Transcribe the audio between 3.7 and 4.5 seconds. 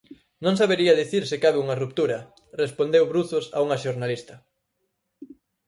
xornalista.